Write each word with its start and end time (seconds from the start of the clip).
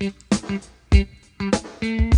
thank 0.00 0.14
you 1.82 2.10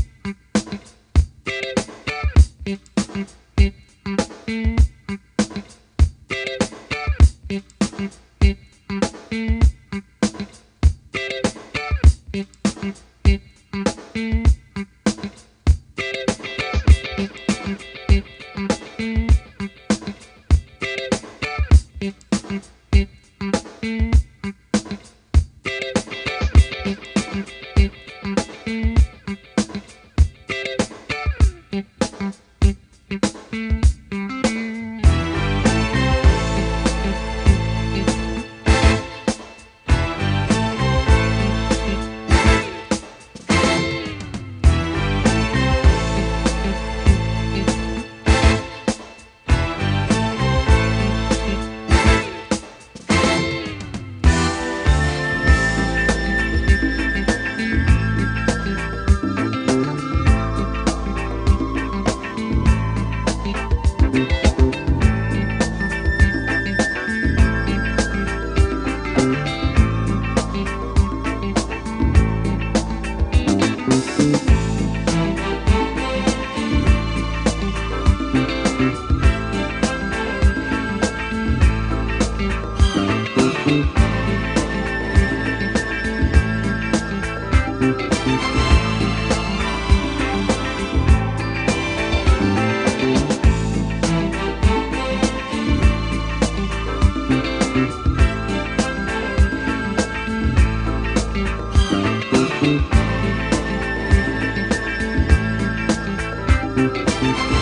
win 107.23 107.62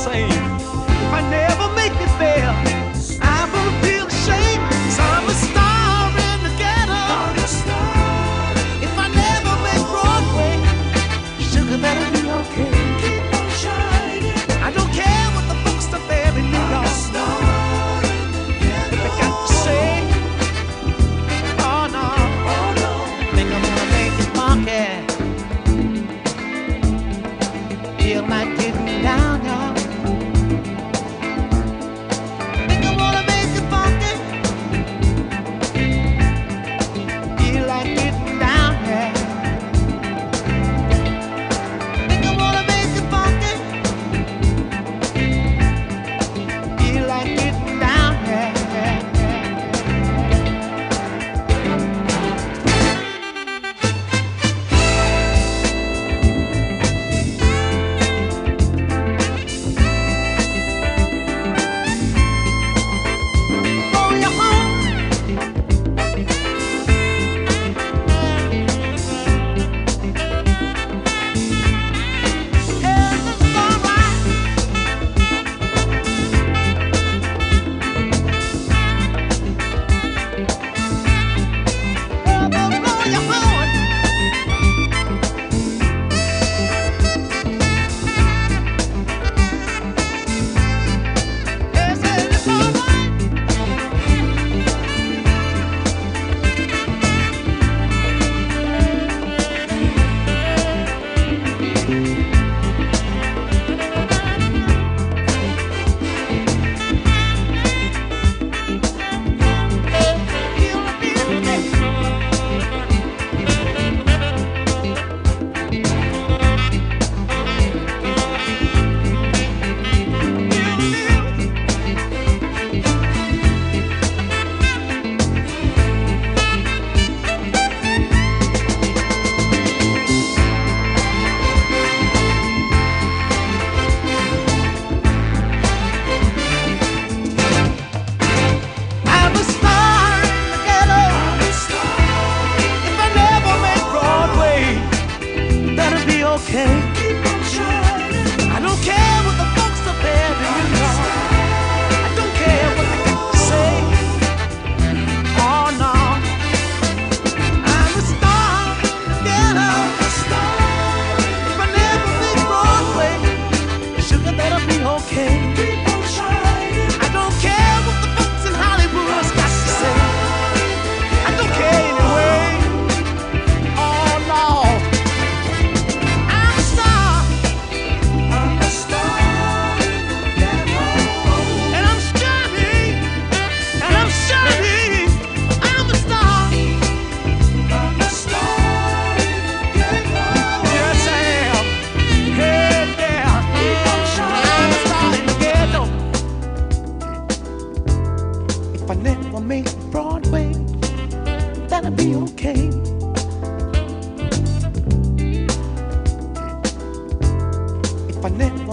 sem 0.00 0.39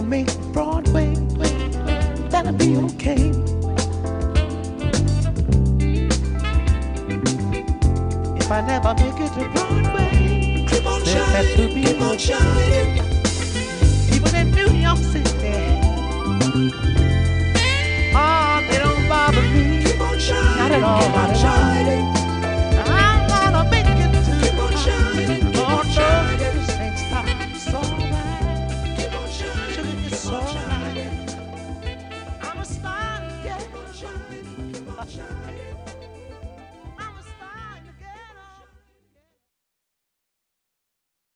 make 0.07 0.27
Broadway, 0.54 1.13
that'll 2.30 2.54
be 2.54 2.77
okay. 2.77 3.30
If 8.38 8.51
I 8.51 8.62
never 8.62 8.94
make 8.94 9.19
it 9.19 9.33
to 9.33 9.50
Broadway, 9.50 10.65
keep 10.69 10.86
on 10.86 11.04
shining, 11.04 11.83
keep 11.83 12.01
on 12.01 12.18
shining. 12.18 12.98
Even 14.13 14.36
in 14.36 14.51
New 14.51 14.71
York 14.80 14.98
City, 15.00 15.81
oh, 18.15 18.65
they 18.69 18.77
don't 18.80 19.10
bother 19.10 19.42
me. 19.42 19.83
Keep 19.83 20.00
on 20.00 20.19
shining, 20.19 20.57
not 20.57 20.71
at 20.71 20.83
all, 20.83 21.10
not 21.10 21.30
at 21.31 21.45
all. 21.45 21.76